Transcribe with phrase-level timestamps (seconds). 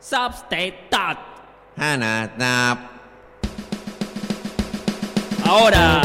[0.00, 0.88] Substate
[1.76, 2.78] Hanatap.
[5.46, 6.00] Ahora.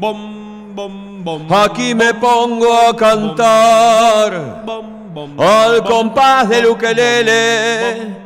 [0.00, 1.40] bom, bom, bom.
[1.64, 8.16] Aquí me pongo a cantar Bom, bom, al bom, compás del ukelele.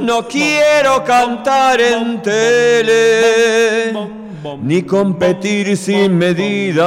[0.00, 3.92] No quiero cantar en tele
[4.62, 6.84] ni competir sin medida.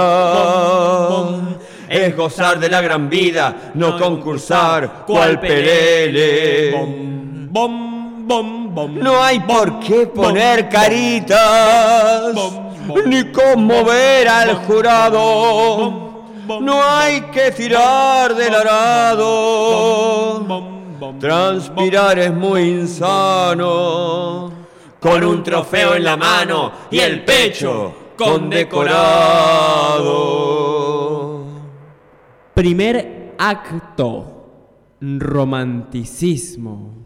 [1.90, 6.72] Es gozar de la gran vida, no concursar cual pelele.
[6.72, 9.00] bom, bom, bom, bom.
[9.00, 12.34] No hay por qué poner caritas
[13.06, 16.08] ni conmover al jurado.
[16.62, 20.46] No hay que tirar del arado.
[21.20, 24.52] Transpirar es muy insano.
[25.00, 30.77] Con un trofeo en la mano y el pecho condecorado.
[32.58, 34.34] Primer acto.
[35.00, 37.06] Romanticismo.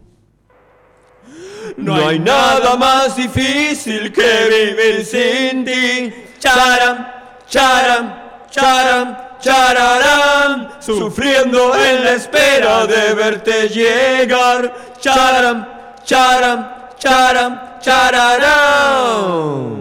[1.76, 6.10] No hay nada más difícil que vivir sin ti.
[6.38, 7.06] Charam,
[7.46, 8.14] charam,
[8.50, 10.68] charam, chararam.
[10.80, 14.74] Sufriendo en la espera de verte llegar.
[15.02, 15.66] Charam,
[16.02, 16.66] charam,
[16.98, 19.72] charam, chararam.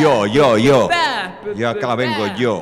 [0.00, 0.88] Yo, yo, yo.
[1.56, 2.60] Y acá vengo yo.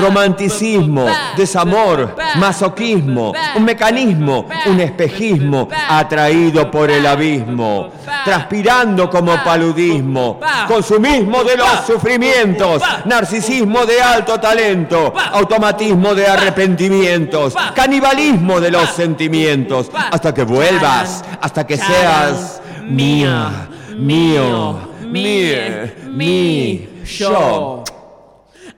[0.00, 1.06] Romanticismo,
[1.36, 7.90] desamor, masoquismo, un mecanismo, un espejismo atraído por el abismo,
[8.24, 18.60] transpirando como paludismo, consumismo de los sufrimientos, narcisismo de alto talento, automatismo de arrepentimientos, canibalismo
[18.60, 27.84] de los sentimientos, hasta que vuelvas, hasta que seas mía, mío, mía, mi, yo.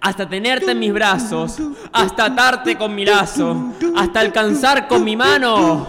[0.00, 1.56] Hasta tenerte en mis brazos,
[1.92, 5.88] hasta atarte con mi lazo, hasta alcanzar con mi mano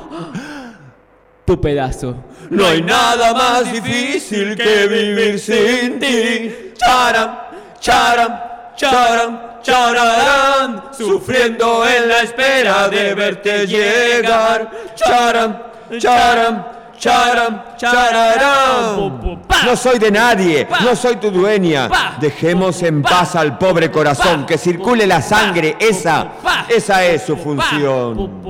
[1.46, 2.16] tu pedazo.
[2.50, 6.74] No hay nada más difícil que vivir sin ti.
[6.78, 7.38] Charam,
[7.80, 8.40] charam,
[8.76, 10.82] charam, chararam.
[10.92, 14.72] Sufriendo en la espera de verte llegar.
[14.96, 15.58] Charam,
[16.00, 16.66] charam,
[16.98, 19.20] charam, chararam.
[19.66, 21.90] No soy de nadie, no soy tu dueña.
[22.20, 25.76] Dejemos en paz al pobre corazón, que circule la sangre.
[25.80, 26.28] Esa,
[26.68, 28.44] esa es su función.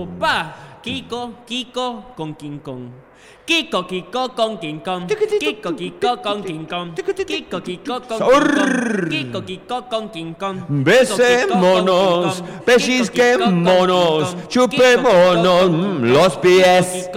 [0.81, 3.04] Kiko, Kiko con King Kong.
[3.45, 5.05] Kiko, Kiko con King Kong.
[5.07, 6.95] Kiko, Kiko con King Kong.
[6.95, 9.09] Kiko, Kiko con King Kong.
[9.09, 10.57] Kiko, Kiko con King Kong.
[10.69, 15.69] Besémonos, pellizquémonos, chupémonos
[16.01, 17.09] los pies.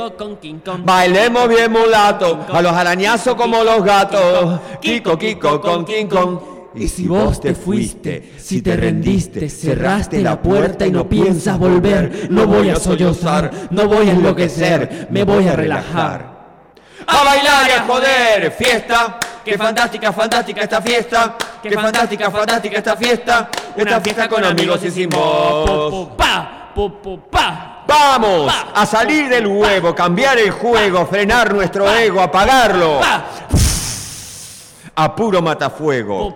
[0.84, 4.60] Bailemos bien mulato, a los arañazos como los gatos.
[4.82, 6.57] Kiko, Kiko con King Kong.
[6.78, 12.28] Y si vos te fuiste, si te rendiste, cerraste la puerta y no piensas volver,
[12.30, 16.38] no voy a sollozar, no voy a enloquecer, me voy a relajar.
[17.04, 19.18] A bailar y a joder, fiesta.
[19.44, 21.36] Qué fantástica, fantástica esta fiesta.
[21.60, 23.50] Qué fantástica, fantástica esta fiesta.
[23.76, 26.10] Esta fiesta con amigos y sin vos.
[26.16, 26.72] Pa,
[27.30, 27.84] pa.
[27.88, 33.00] Vamos a salir del huevo, cambiar el juego, frenar nuestro ego, apagarlo.
[35.00, 36.34] A puro matafuego.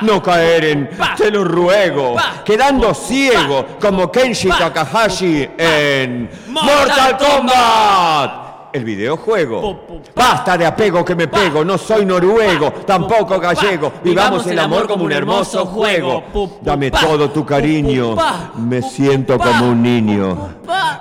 [0.00, 8.48] No caer en, te lo ruego, quedando ciego como Kenshi Takahashi en Mortal Kombat.
[8.72, 9.80] El videojuego.
[10.14, 13.92] Basta de apego que me pego, no soy noruego, tampoco gallego.
[14.02, 16.24] Vivamos el amor como un hermoso juego.
[16.62, 18.16] Dame todo tu cariño,
[18.56, 20.48] me siento como un niño,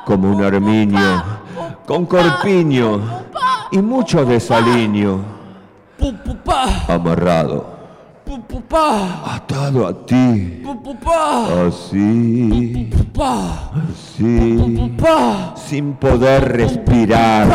[0.05, 1.23] como un armiño,
[1.85, 2.99] con corpiño
[3.71, 5.36] y mucho desaliño.
[6.47, 6.93] Pu, pu, pa.
[6.95, 7.77] Amarrado
[8.47, 9.35] Papá.
[9.35, 11.67] atado a ti, Papá.
[11.67, 13.71] así, Papá.
[13.89, 15.53] así, Papá.
[15.55, 17.47] sin poder respirar.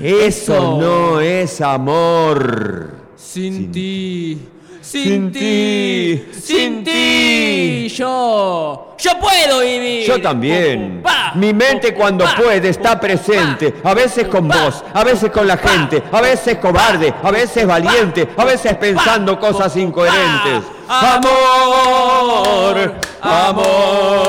[0.00, 2.96] Eso no es amor.
[3.16, 4.48] Sin, ti.
[4.92, 7.88] Sin ti, sin ti.
[7.88, 8.94] Yo.
[8.98, 10.06] Yo puedo vivir.
[10.06, 11.02] Yo también.
[11.34, 16.02] Mi mente cuando puede está presente, a veces con vos, a veces con la gente,
[16.12, 20.62] a veces cobarde, a veces valiente, a veces pensando cosas incoherentes.
[20.88, 22.76] Amor,
[23.22, 24.28] amor,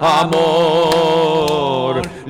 [0.00, 1.39] amor.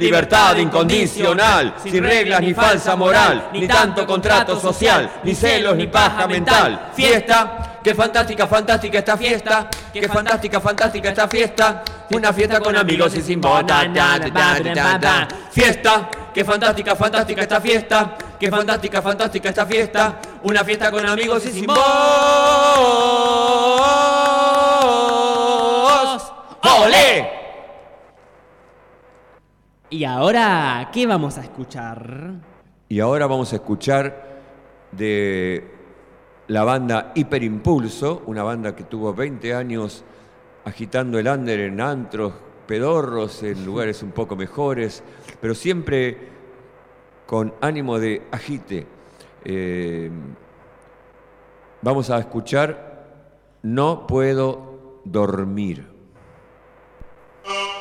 [0.00, 6.26] Libertad incondicional, sin reglas ni falsa moral, ni tanto contrato social, ni celos ni paja
[6.26, 6.90] mental.
[6.94, 11.82] Fiesta, qué fantástica, fantástica esta fiesta, qué fantástica, fantástica esta fiesta.
[12.12, 13.66] Una fiesta con amigos y sin voz.
[13.66, 15.28] Ta, ta, ta, ta, ta, ta.
[15.52, 20.14] Fiesta, qué fantástica, fantástica esta fiesta, qué fantástica, fantástica esta fiesta.
[20.42, 21.78] Una fiesta con amigos y sin voz.
[26.62, 27.39] ¡Ole!
[29.92, 32.34] Y ahora, ¿qué vamos a escuchar?
[32.88, 34.40] Y ahora vamos a escuchar
[34.92, 35.68] de
[36.46, 40.04] la banda Hiperimpulso, una banda que tuvo 20 años
[40.64, 42.34] agitando el under en antros,
[42.68, 45.02] pedorros, en lugares un poco mejores,
[45.40, 46.28] pero siempre
[47.26, 48.86] con ánimo de agite.
[49.44, 50.08] Eh,
[51.82, 55.84] vamos a escuchar No puedo dormir.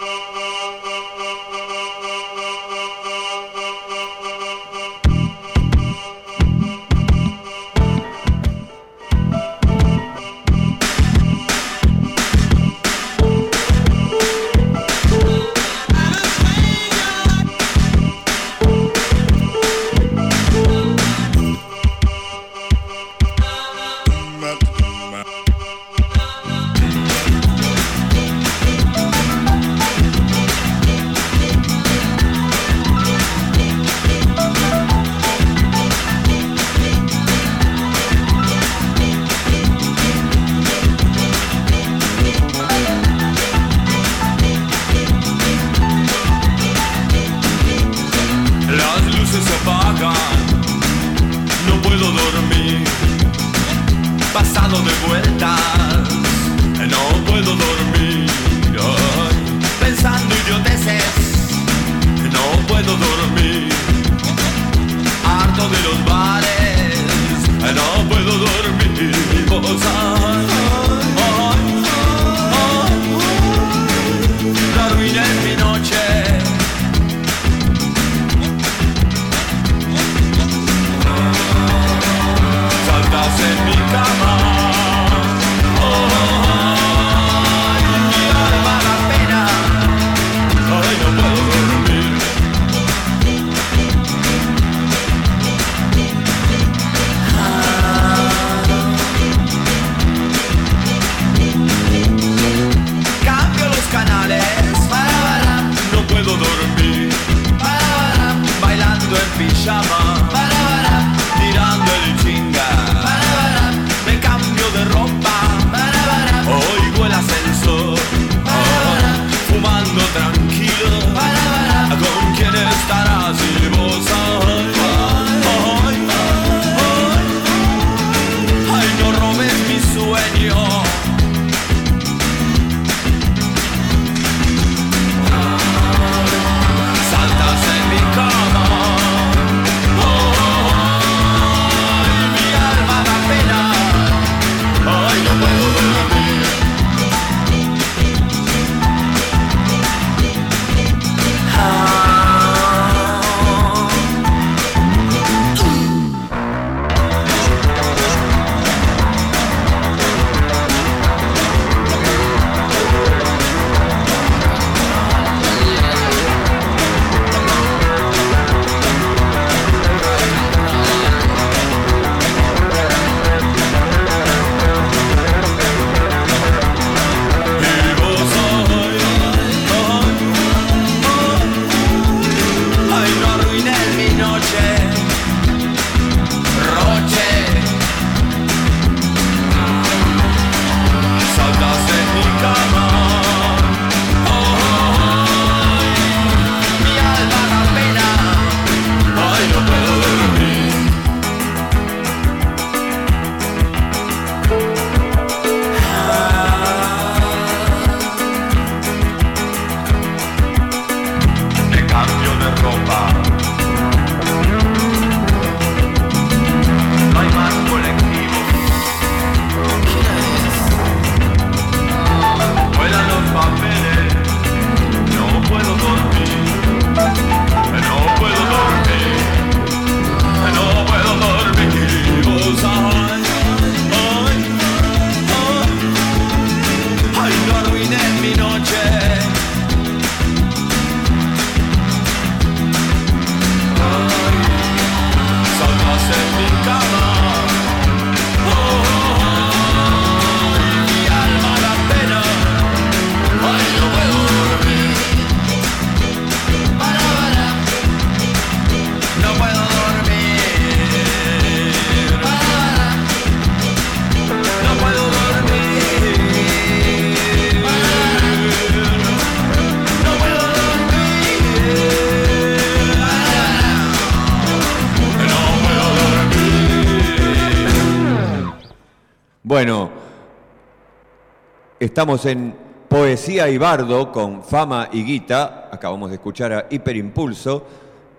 [281.99, 282.55] estamos en
[282.87, 285.67] Poesía y Bardo con Fama y Guita.
[285.69, 287.65] Acabamos de escuchar a Hiperimpulso.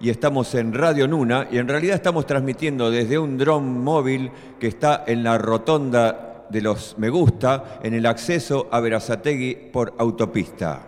[0.02, 1.48] Y estamos en Radio Nuna.
[1.50, 6.60] Y en realidad estamos transmitiendo desde un dron móvil que está en la rotonda de
[6.60, 10.82] los Me Gusta, en el acceso a Verazategui por autopista.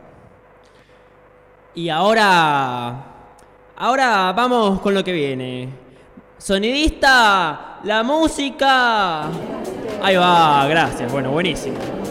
[1.74, 3.06] Y ahora.
[3.74, 5.70] Ahora vamos con lo que viene.
[6.36, 9.30] Sonidista, la música.
[10.02, 11.10] Ahí va, gracias.
[11.10, 12.01] Bueno, buenísimo.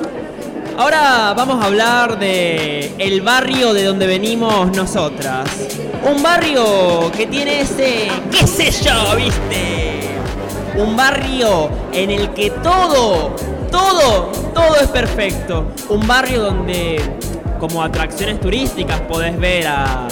[0.77, 5.49] Ahora vamos a hablar de el barrio de donde venimos nosotras.
[6.03, 10.01] Un barrio que tiene ese, qué sé yo, ¿viste?
[10.77, 13.35] Un barrio en el que todo,
[13.69, 15.67] todo, todo es perfecto.
[15.89, 17.01] Un barrio donde
[17.59, 20.07] como atracciones turísticas podés ver a,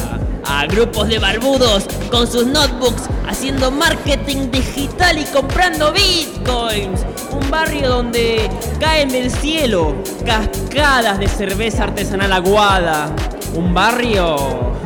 [0.50, 7.06] a grupos de barbudos con sus notebooks haciendo marketing digital y comprando bitcoins.
[7.32, 13.14] Un barrio donde caen del cielo cascadas de cerveza artesanal aguada.
[13.54, 14.36] Un barrio...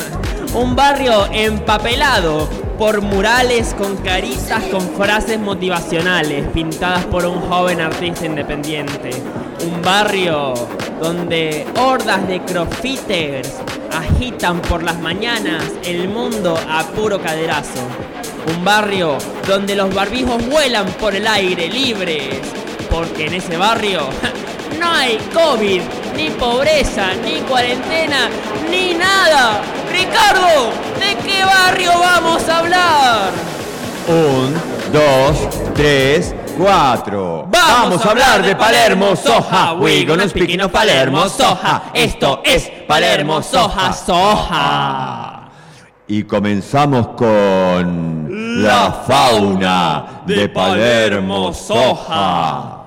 [0.53, 8.27] Un barrio empapelado por murales con caritas con frases motivacionales pintadas por un joven artista
[8.27, 9.09] independiente.
[9.65, 10.53] Un barrio
[11.01, 13.51] donde hordas de crossfitters
[13.93, 17.87] agitan por las mañanas el mundo a puro caderazo.
[18.47, 22.39] Un barrio donde los barbijos vuelan por el aire libres.
[22.89, 24.01] Porque en ese barrio
[24.79, 25.81] no hay COVID,
[26.15, 28.29] ni pobreza, ni cuarentena,
[28.69, 29.61] ni nada.
[29.91, 33.31] Ricardo, ¿de qué barrio vamos a hablar?
[34.07, 34.53] Un,
[34.91, 37.47] dos, tres, cuatro.
[37.49, 39.73] Vamos a hablar de Palermo, Soja.
[39.73, 41.83] We gonna speaking of Palermo, Soja.
[41.93, 45.49] Esto es Palermo, Soja, Soja.
[46.07, 52.82] Y comenzamos con la fauna de Palermo Soja.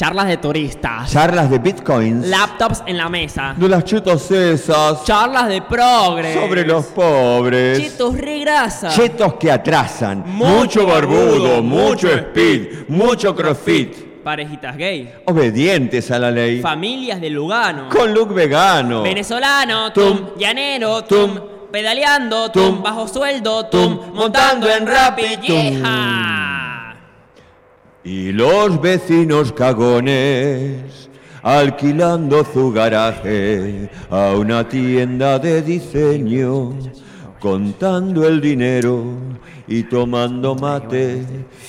[0.00, 1.12] Charlas de turistas.
[1.12, 2.26] Charlas de bitcoins.
[2.26, 3.52] Laptops en la mesa.
[3.54, 5.04] De las chetos esas.
[5.04, 6.34] Charlas de progres.
[6.40, 7.78] Sobre los pobres.
[7.78, 8.88] Chetos regrasa.
[8.88, 10.24] Chetos que atrasan.
[10.26, 14.22] Mucho Mucho barbudo, mucho speed, mucho crossfit.
[14.24, 15.12] Parejitas gay.
[15.26, 16.62] Obedientes a la ley.
[16.62, 17.90] Familias de Lugano.
[17.90, 19.02] Con look vegano.
[19.02, 20.26] Venezolano, tum, Tum.
[20.38, 21.44] llanero, tum, Tum.
[21.70, 22.82] pedaleando, tum, Tum.
[22.82, 24.86] bajo sueldo, tum, montando en
[25.46, 25.82] Tum.
[28.02, 31.10] Y los vecinos cagones
[31.42, 36.74] alquilando su garaje a una tienda de diseño,
[37.40, 39.02] contando el dinero
[39.66, 41.24] y tomando mate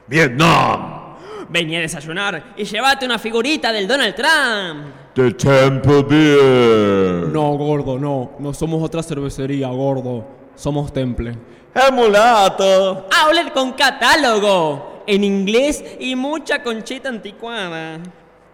[0.06, 1.16] Vietnam.
[1.48, 5.03] Vení a desayunar y llévate una figurita del Donald Trump.
[5.14, 7.28] The Temple Beer.
[7.28, 8.32] No, gordo, no.
[8.40, 10.26] No somos otra cervecería, gordo.
[10.56, 11.38] Somos Temple.
[11.72, 13.06] Emulato.
[13.22, 15.04] Outlet con catálogo.
[15.06, 18.00] En inglés y mucha conchita anticuada.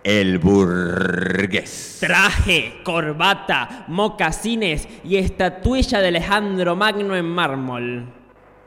[0.04, 1.96] El burgués.
[2.00, 8.12] Traje, corbata, mocasines y estatuilla de Alejandro Magno en mármol.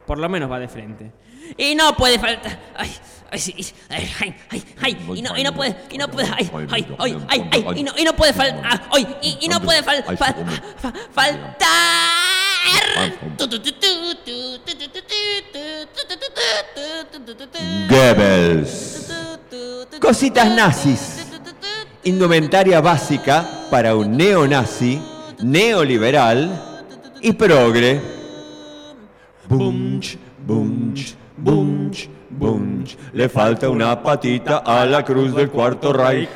[0.08, 1.12] Por lo menos va de frente.
[1.58, 2.60] Y no puede faltar.
[2.76, 2.92] Ay,
[3.32, 3.56] ay, sí,
[3.90, 4.10] ay,
[4.50, 7.66] ay, ay, y no, y no puede, y no puede, ay, ay, ay, ay, ay,
[7.76, 10.18] y no, y no puede faltar, ay, y, y no puede fal- fal-
[10.78, 11.64] fa- faltar.
[17.90, 19.10] Goebbels.
[20.00, 21.20] Cositas nazis.
[22.06, 25.02] Indumentaria básica para un neonazi,
[25.42, 26.84] neoliberal
[27.22, 28.02] y progre.
[29.48, 32.96] Bunch, bunch, bunch, bunch.
[33.14, 36.30] Le falta una patita a la cruz del cuarto Reich.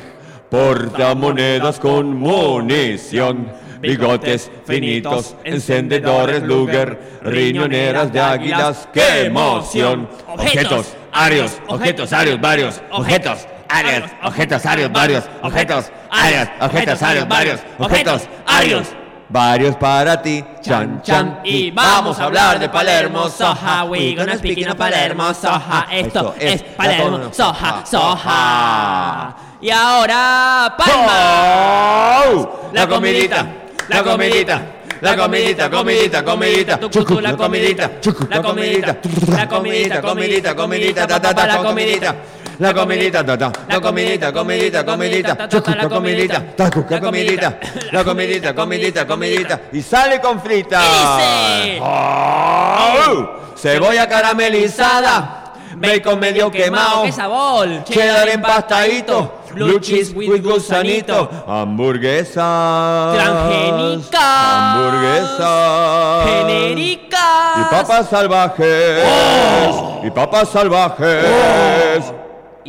[0.50, 3.50] Porta monedas con munición.
[3.80, 10.08] Bigotes finitos, encendedores Luger, riñoneras de águilas, ¡qué emoción!
[10.26, 17.60] Objetos, arios, objetos, arios, varios, objetos, arios, objetos, arios, varios, objetos, arios, objetos, arios, varios,
[17.78, 18.88] objetos, arios.
[19.30, 21.40] Varios para ti, chan, chan.
[21.44, 23.84] Y vamos a hablar de Palermo, Soja.
[23.84, 25.86] We gonna speak in Palermo, Soja.
[25.92, 29.36] Esto es Palermo, Soja, Soja.
[29.60, 32.26] Y ahora, palmas.
[32.26, 32.70] ¡Oh!
[32.72, 33.46] La comidita,
[33.88, 34.62] la comidita,
[35.02, 38.96] la comidita, comidita, comidita, chucu, la comidita, chucu, la comidita,
[39.36, 42.16] la comidita, comidita, comidita, ta ta ta, la comidita.
[42.58, 47.58] La comidita, ta ta, la comidita, comidita, comidita, chucu, la comidita, tacu, la comidita,
[47.92, 50.42] la comidita, comidita, comidita, y sale con?
[51.80, 53.28] ¡Oh!
[53.56, 57.84] Cebolla caramelizada, bacon medio quemado, ¡Qué sabor!
[57.84, 64.20] cheddar empastadito, blue cheese with gusanito, hamburguesas, Transgénicas.
[64.74, 67.56] hamburguesas, Genéricas.
[67.60, 69.04] y papas salvajes,
[70.02, 71.24] y papas salvajes.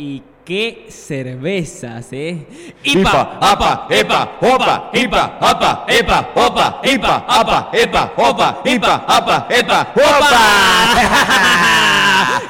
[0.00, 2.46] Y qué cervezas, ¿eh?
[2.84, 9.92] Ipa, apa, epa, opa, ipa, apa, epa, opa, ipa, apa, epa, opa, ipa, apa, epa,
[9.94, 10.40] opa.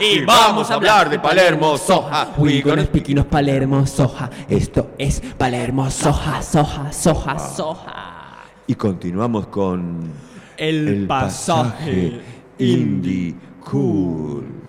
[0.00, 2.28] Y vamos a hablar de Palermo, soja.
[2.84, 4.30] Speak in Palermo, soja.
[4.48, 8.44] Esto es Palermo, soja, soja, soja, soja.
[8.68, 10.08] Y continuamos con
[10.56, 12.20] El, pasaje
[12.58, 13.34] indie
[13.68, 14.59] cool.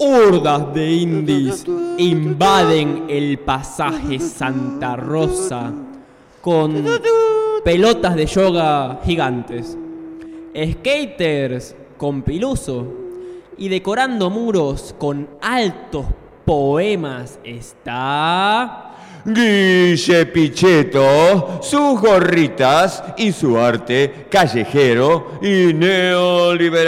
[0.00, 1.64] Hordas de indies
[1.96, 5.72] invaden el pasaje Santa Rosa
[6.40, 6.84] con
[7.64, 9.78] pelotas de yoga gigantes,
[10.56, 12.84] skaters con piluso
[13.56, 16.06] y decorando muros con altos
[16.44, 18.87] poemas está...
[19.24, 26.86] Guille Pichetto, sus gorritas y su arte callejero y neoliberal.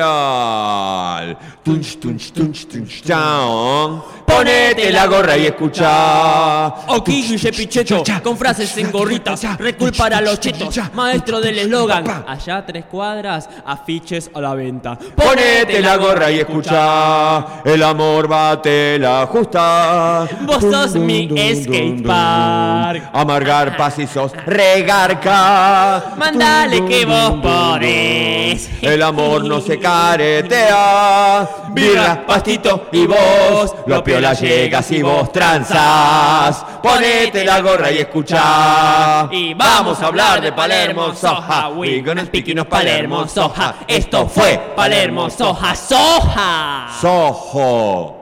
[1.62, 4.19] Tunch, tunch, tunch, tunch, chao.
[4.30, 6.66] Ponete la gorra y escucha.
[6.66, 12.24] Aquí Guille Pichetto, con frases en gorritas, recul para los chetos, maestro del eslogan.
[12.26, 14.96] Allá tres cuadras, afiches a la venta.
[14.96, 17.62] Ponete la gorra y escucha.
[17.64, 20.26] El amor bate la justa.
[20.42, 23.10] Vos sos mi skatepark.
[23.12, 26.14] Amargar paz y sos regarca.
[26.16, 28.70] Mandale que vos podés.
[28.80, 31.48] El amor no se caretea.
[31.72, 33.74] Birra, pastito y vos.
[33.86, 36.64] Lo piola llegas y vos tranzas.
[36.82, 39.28] Ponete la gorra y escucha.
[39.30, 41.70] Y vamos a hablar de Palermo, soja.
[41.70, 43.76] We gonna speak in Palermo, soja.
[43.88, 46.88] Esto fue Palermo, soja, soja.
[47.00, 48.16] Sojo.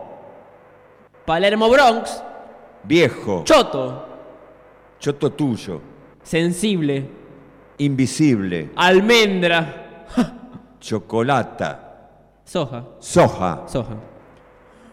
[1.27, 2.23] Palermo Bronx,
[2.85, 3.43] Viejo.
[3.45, 4.07] choto,
[5.01, 5.81] Choto tuyo.
[6.23, 7.07] sensible,
[7.79, 8.71] Invisible.
[8.77, 10.07] almendra,
[10.81, 11.81] Chocolata.
[12.45, 13.63] soja, Soja.
[13.67, 13.95] soja.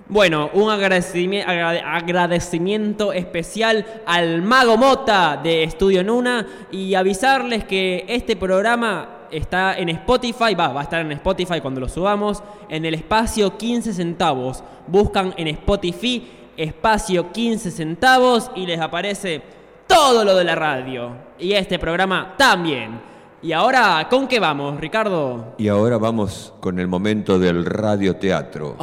[0.08, 8.36] Bueno, un agradecimiento, agradecimiento especial al Mago Mota de Estudio Nuna y avisarles que este
[8.36, 12.94] programa está en Spotify, va, va a estar en Spotify cuando lo subamos, en el
[12.94, 14.64] espacio 15 centavos.
[14.86, 19.42] Buscan en Spotify espacio 15 centavos y les aparece
[19.88, 21.12] todo lo de la radio.
[21.40, 23.02] Y este programa también.
[23.42, 25.56] Y ahora, ¿con qué vamos, Ricardo?
[25.58, 28.76] Y ahora vamos con el momento del radioteatro.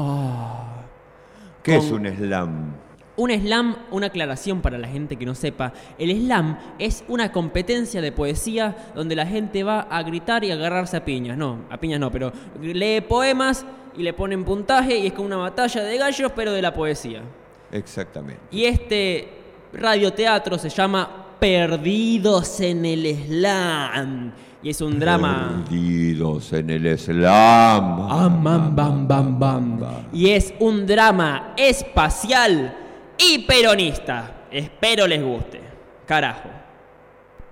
[1.63, 2.75] ¿Qué es un slam?
[3.15, 8.01] Un slam, una aclaración para la gente que no sepa, el slam es una competencia
[8.01, 11.37] de poesía donde la gente va a gritar y agarrarse a piñas.
[11.37, 15.37] No, a piñas no, pero lee poemas y le ponen puntaje y es como una
[15.37, 17.23] batalla de gallos, pero de la poesía.
[17.71, 18.41] Exactamente.
[18.51, 19.29] Y este
[19.73, 24.33] radioteatro se llama Perdidos en el Slam.
[24.63, 25.65] Y es un drama...
[25.69, 28.11] Perdidos en el slam.
[28.11, 29.81] Am, bam, bam, bam, bam.
[30.13, 32.77] Y es un drama espacial
[33.19, 34.47] y peronista.
[34.53, 35.61] Espero les guste.
[36.07, 36.49] Carajo.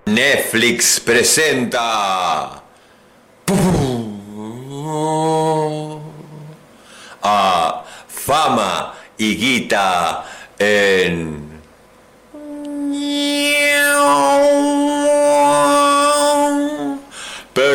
[0.06, 2.62] Netflix presenta
[7.22, 10.24] a Fama y Guita
[10.58, 11.49] en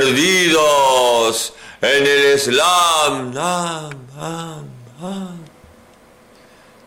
[0.06, 3.34] Perdidos en el slam.
[3.36, 3.90] Ah,
[4.20, 4.62] ah,
[5.02, 5.36] ah.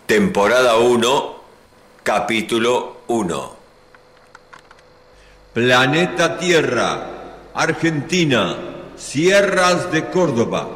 [0.06, 1.34] Temporada 1,
[2.04, 3.56] capítulo 1.
[5.52, 7.06] Planeta Tierra,
[7.54, 8.56] Argentina,
[8.96, 10.68] Sierras de Córdoba.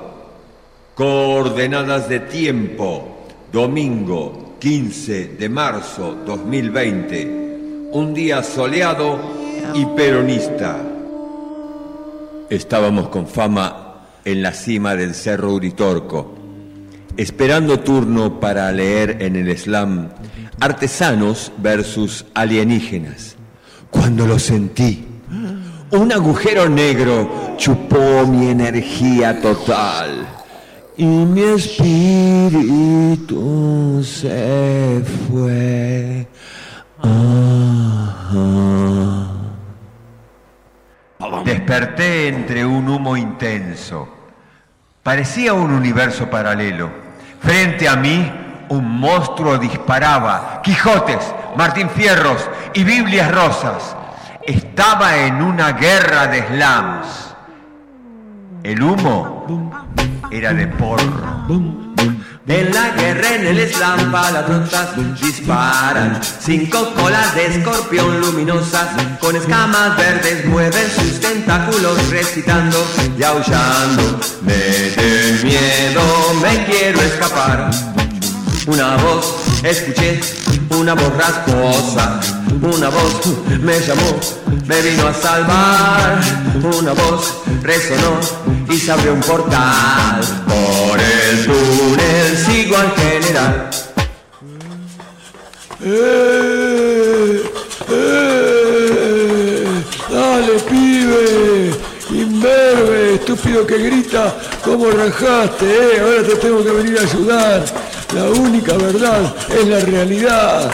[0.97, 7.25] Coordenadas de tiempo, domingo 15 de marzo 2020.
[7.93, 9.21] Un día soleado
[9.75, 10.92] y peronista.
[12.53, 13.95] Estábamos con fama
[14.27, 16.35] en la cima del Cerro Uritorco,
[17.17, 20.11] esperando turno para leer en el slam
[20.61, 23.37] Artesanos versus alienígenas.
[23.91, 25.07] Cuando lo sentí,
[25.93, 30.27] Un agujero negro chupó mi energía total
[30.99, 32.93] y mi espíritu
[34.05, 36.29] se fue.
[41.45, 44.09] Desperté entre un humo intenso.
[45.03, 46.91] Parecía un universo paralelo.
[47.41, 48.31] Frente a mí,
[48.69, 50.61] un monstruo disparaba.
[50.63, 53.97] Quijotes, Martín Fierros y Biblias rosas.
[54.47, 57.35] Estaba en una guerra de slams.
[58.63, 59.73] El humo
[60.31, 61.47] era de porro.
[62.49, 64.89] En la guerra en el slam palatrotas
[65.21, 66.21] disparan.
[66.41, 68.89] Cinco colas de escorpión luminosas
[69.21, 72.85] Con escamas verdes mueven sus tentáculos Recitando
[73.17, 74.19] y aullando.
[74.43, 74.55] Me
[75.45, 76.03] miedo,
[76.43, 77.71] me quiero escapar.
[78.67, 80.21] Una voz, escuché,
[80.71, 82.21] una voz rasposa.
[82.61, 83.21] Una voz
[83.61, 84.19] me llamó,
[84.67, 86.21] me vino a salvar.
[86.77, 88.19] Una voz resonó
[88.69, 90.21] y se abrió un portal.
[90.47, 91.01] Por
[91.33, 93.71] el túnel sigo al general
[95.85, 97.43] ¡Eh!
[97.91, 99.65] ¡Eh!
[100.09, 101.71] ¡Dale, pibe!
[102.11, 103.15] ¡Imberbe!
[103.15, 106.01] Estúpido que grita, ¿cómo rajaste, eh?
[106.01, 107.65] Ahora te tengo que venir a ayudar.
[108.15, 110.73] La única verdad es la realidad.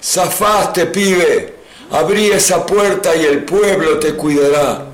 [0.00, 1.54] Zafaste, pibe.
[1.90, 4.84] Abrí esa puerta y el pueblo te cuidará.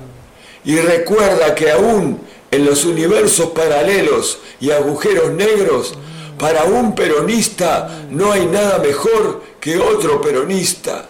[0.63, 2.21] Y recuerda que aún
[2.55, 5.95] en los universos paralelos y agujeros negros,
[6.37, 11.07] para un peronista no hay nada mejor que otro peronista.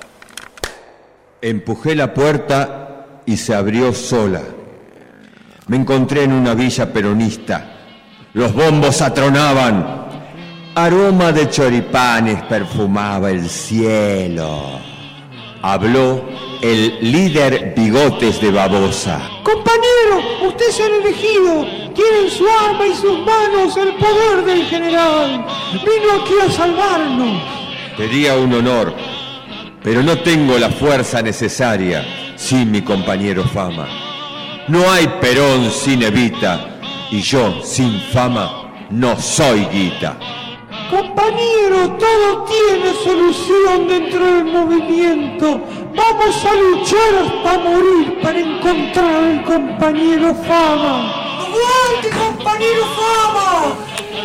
[1.42, 4.42] Empujé la puerta y se abrió sola.
[5.68, 7.74] Me encontré en una villa peronista.
[8.34, 10.06] Los bombos atronaban.
[10.76, 14.80] Aroma de choripanes perfumaba el cielo.
[15.62, 16.24] Habló
[16.62, 19.35] el líder Bigotes de Babosa.
[19.56, 21.66] Compañero, usted se ha elegido.
[21.94, 25.46] Tiene en su arma y sus manos el poder del general.
[25.72, 27.42] Vino aquí a salvarnos.
[27.96, 28.94] Sería un honor,
[29.82, 33.88] pero no tengo la fuerza necesaria sin mi compañero Fama.
[34.68, 40.18] No hay Perón sin Evita y yo sin fama no soy guita.
[40.90, 45.60] Compañero, todo tiene solución dentro del movimiento.
[45.96, 51.12] Vamos a luchar hasta morir para encontrar al compañero Fama.
[51.42, 53.76] ¡Aguante, compañero Fama!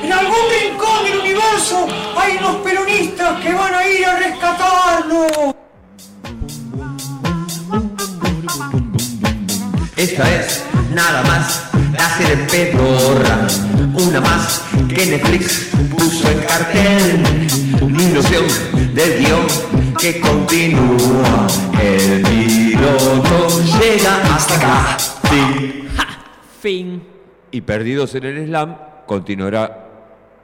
[0.02, 5.54] En algún rincón del universo hay unos peronistas que van a ir a rescatarlo.
[9.96, 13.46] Esta es nada más la serie pedorra,
[13.94, 17.22] una más que Netflix puso en cartel,
[17.80, 18.44] una ilusión
[18.94, 19.46] del guion
[19.98, 21.46] que continúa,
[21.82, 23.48] el piloto
[23.78, 24.96] llega hasta acá.
[25.28, 25.88] Fin.
[26.60, 27.02] Fin.
[27.50, 28.76] Y Perdidos en el Slam
[29.06, 29.88] continuará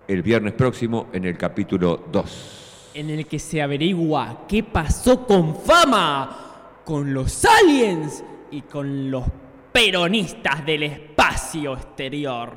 [0.09, 2.91] el viernes próximo en el capítulo 2.
[2.95, 9.25] En el que se averigua qué pasó con fama, con los aliens y con los
[9.77, 12.51] peronistas del espacio exterior.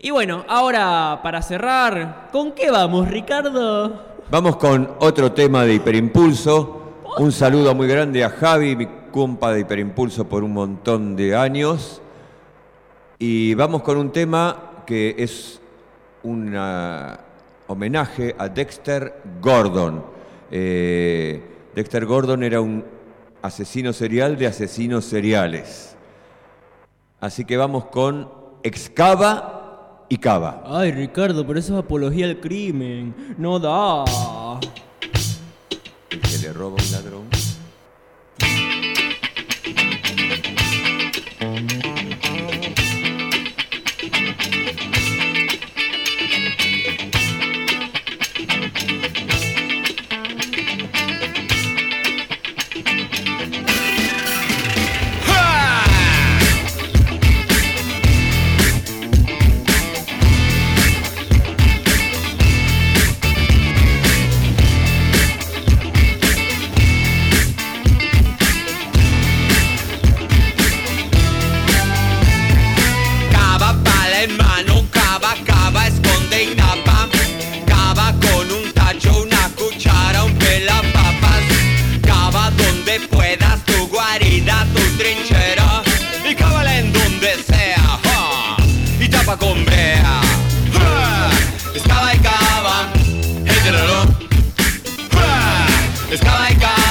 [0.00, 4.16] Y bueno, ahora para cerrar, ¿con qué vamos, Ricardo?
[4.28, 6.94] Vamos con otro tema de Hiperimpulso.
[7.18, 12.02] Un saludo muy grande a Javi, mi compa de Hiperimpulso por un montón de años.
[13.20, 15.60] Y vamos con un tema que es
[16.24, 16.52] un
[17.68, 20.04] homenaje a Dexter Gordon.
[20.50, 21.40] Eh,
[21.76, 22.84] Dexter Gordon era un
[23.40, 25.94] asesino serial de asesinos seriales.
[27.20, 28.28] Así que vamos con
[28.62, 30.62] Excava y Cava.
[30.64, 33.34] Ay, Ricardo, pero eso es apología al crimen.
[33.36, 34.04] No da.
[92.58, 92.90] estaban.
[93.44, 93.60] Hey,
[96.10, 96.87] It's not like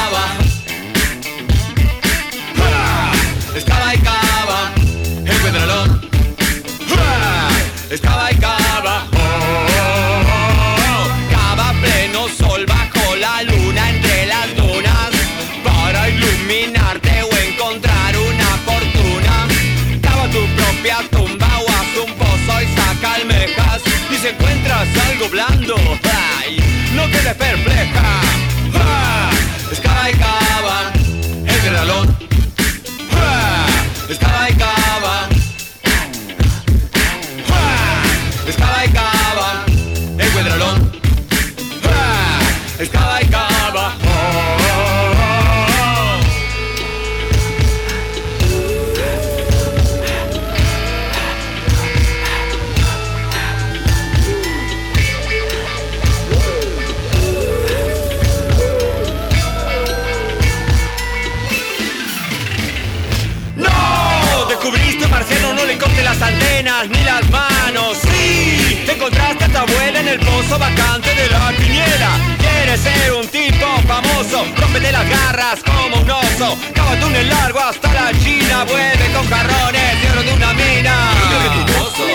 [74.78, 76.58] rómpete las garras como un oso.
[76.74, 81.14] Cava túnel largo hasta la China, vuelve con jarrones de oro de una mina.
[81.30, 82.08] Lléname tu pozo,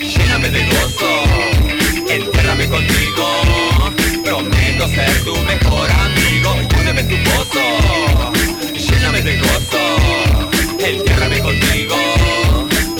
[0.00, 1.24] lléname de gozo,
[2.08, 3.26] entiérrame contigo.
[4.24, 6.56] Prometo ser tu mejor amigo.
[6.94, 7.60] En tu pozo,
[8.74, 11.96] lléname de gozo, entiérrame contigo.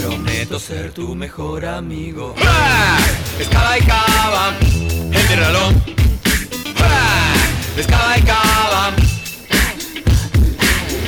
[0.00, 2.34] Prometo ser tu mejor amigo.
[2.44, 2.98] ¡Ah!
[3.40, 3.44] Y
[3.84, 4.54] cava,
[5.12, 6.01] entiérralo.
[7.74, 7.80] ¡Ah!
[7.80, 8.92] Excava y cava.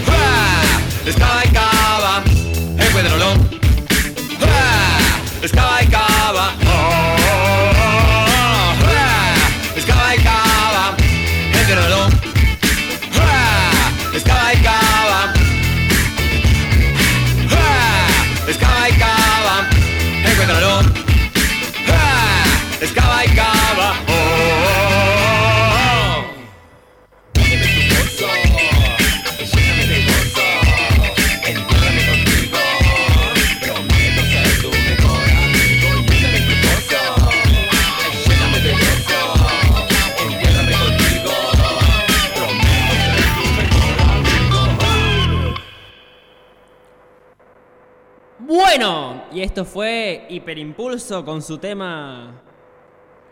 [0.09, 0.81] ¡Ah!
[1.07, 2.25] Excava y cava,
[2.79, 3.33] encuéntralo.
[3.33, 3.54] ¡Ah!
[49.55, 52.43] Esto fue Hiperimpulso con su tema.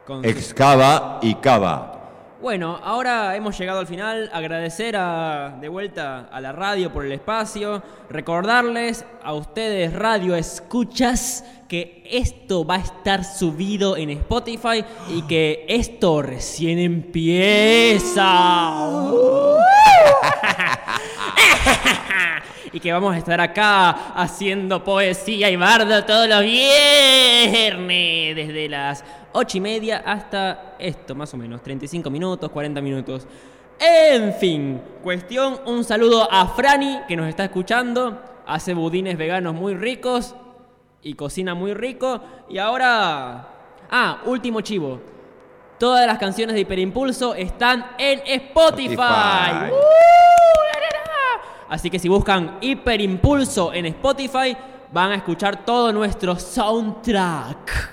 [0.06, 1.98] Con su- Excava y cava.
[2.40, 4.30] Bueno, ahora hemos llegado al final.
[4.32, 7.82] Agradecer a- de vuelta a la radio por el espacio.
[8.08, 15.64] Recordarles a ustedes, radio escuchas, que esto va a estar subido en Spotify y que
[15.68, 18.22] esto recién empieza.
[22.72, 29.04] y que vamos a estar acá haciendo poesía y bardo todos los viernes, desde las
[29.32, 33.26] 8 y media hasta esto, más o menos, 35 minutos, 40 minutos.
[33.78, 39.74] En fin, cuestión, un saludo a Franny que nos está escuchando, hace budines veganos muy
[39.74, 40.34] ricos
[41.02, 42.20] y cocina muy rico.
[42.48, 43.48] Y ahora...
[43.90, 45.00] Ah, último chivo.
[45.78, 48.92] Todas las canciones de Hiperimpulso están en Spotify.
[48.92, 49.72] Spotify.
[49.72, 50.71] ¡Uh!
[51.72, 54.54] Así que si buscan Hiperimpulso en Spotify,
[54.92, 57.90] van a escuchar todo nuestro soundtrack.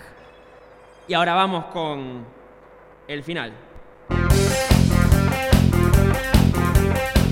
[1.07, 2.25] Y ahora vamos con
[3.07, 3.53] el final.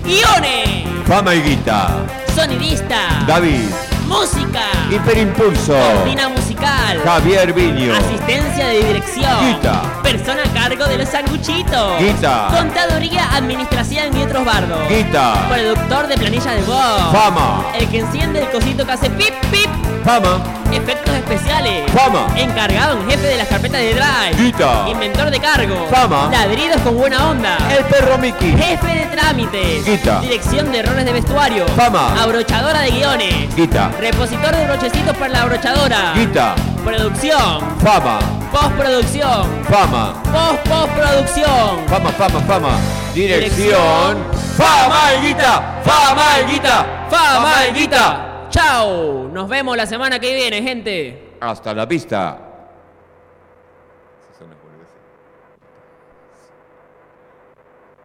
[0.06, 2.06] Guiones, Fama y guita.
[2.34, 3.97] sonidista, David.
[4.08, 5.74] Música, Hiperimpulso.
[5.74, 7.94] cortina musical, Javier Viño.
[7.94, 10.02] asistencia de dirección, Guita.
[10.02, 12.48] persona a cargo de los sanguchitos, Guita.
[12.56, 15.48] contaduría, administración y otros bardos, Guita.
[15.50, 17.66] productor de planilla de voz, Fama.
[17.78, 19.70] el que enciende el cosito que hace pip pip,
[20.08, 20.40] Fama.
[20.72, 22.28] efectos especiales, Fama.
[22.38, 24.86] encargado en jefe de las carpetas de drive, Guita.
[24.88, 26.30] inventor de cargo, Fama.
[26.32, 28.56] ladridos con buena onda, El perro Mickey.
[28.56, 30.22] jefe de trámites, Guita.
[30.22, 32.22] dirección de errores de vestuario, Fama.
[32.24, 33.92] abrochadora de guiones, Guita.
[34.00, 36.56] repositor de brochecitos para la abrochadora, Guita.
[36.86, 38.20] producción, Fama.
[38.54, 40.14] postproducción, Fama.
[40.32, 41.86] post postproducción.
[41.90, 42.70] Fama, fama, fama.
[43.14, 43.58] Dirección.
[43.58, 44.18] Dirección.
[44.58, 45.82] Fama y guita.
[45.84, 46.86] Fama y guita.
[47.10, 48.27] Fama y guita.
[48.58, 49.30] Chao.
[49.32, 51.30] Nos vemos la semana que viene, gente.
[51.40, 52.47] Hasta la vista.